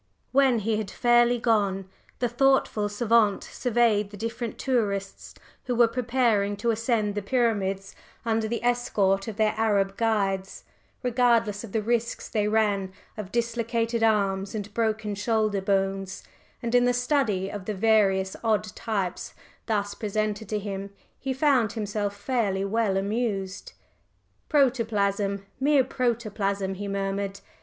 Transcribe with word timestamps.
When 0.31 0.57
he 0.57 0.77
had 0.77 0.89
fairly 0.89 1.37
gone, 1.37 1.87
the 2.17 2.27
thoughtful 2.27 2.89
savant 2.89 3.43
surveyed 3.43 4.09
the 4.09 4.17
different 4.17 4.57
tourists 4.57 5.35
who 5.65 5.75
were 5.75 5.87
preparing 5.87 6.57
to 6.57 6.71
ascend 6.71 7.13
the 7.13 7.21
Pyramids 7.21 7.95
under 8.25 8.47
the 8.47 8.63
escort 8.63 9.27
of 9.27 9.35
their 9.37 9.53
Arab 9.57 9.97
guides, 9.97 10.63
regardless 11.03 11.63
of 11.63 11.71
the 11.71 11.83
risks 11.83 12.27
they 12.29 12.47
ran 12.47 12.91
of 13.15 13.31
dislocated 13.31 14.01
arms 14.01 14.55
and 14.55 14.73
broken 14.73 15.13
shoulder 15.13 15.61
bones, 15.61 16.23
and 16.63 16.73
in 16.73 16.85
the 16.85 16.93
study 16.93 17.51
of 17.51 17.65
the 17.65 17.75
various 17.75 18.35
odd 18.43 18.63
types 18.75 19.35
thus 19.67 19.93
presented 19.93 20.49
to 20.49 20.57
him, 20.57 20.89
he 21.19 21.31
found 21.31 21.73
himself 21.73 22.15
fairly 22.17 22.65
well 22.65 22.97
amused. 22.97 23.73
"Protoplasm 24.49 25.45
mere 25.59 25.83
protoplasm!" 25.83 26.73
he 26.73 26.87
murmured. 26.87 27.39